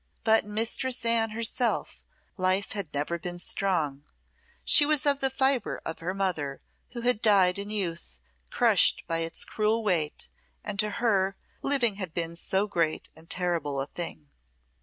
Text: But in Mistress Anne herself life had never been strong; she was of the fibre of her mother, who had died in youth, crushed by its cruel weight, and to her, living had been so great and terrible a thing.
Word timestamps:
But 0.23 0.45
in 0.45 0.53
Mistress 0.55 1.05
Anne 1.05 1.29
herself 1.29 2.01
life 2.35 2.71
had 2.71 2.91
never 2.91 3.19
been 3.19 3.37
strong; 3.37 4.03
she 4.65 4.83
was 4.83 5.05
of 5.05 5.19
the 5.19 5.29
fibre 5.29 5.79
of 5.85 5.99
her 5.99 6.15
mother, 6.15 6.59
who 6.93 7.01
had 7.01 7.21
died 7.21 7.59
in 7.59 7.69
youth, 7.69 8.17
crushed 8.49 9.03
by 9.05 9.19
its 9.19 9.45
cruel 9.45 9.83
weight, 9.83 10.27
and 10.63 10.79
to 10.79 10.89
her, 10.89 11.35
living 11.61 11.97
had 11.97 12.15
been 12.15 12.35
so 12.35 12.65
great 12.65 13.11
and 13.15 13.29
terrible 13.29 13.79
a 13.79 13.85
thing. 13.85 14.31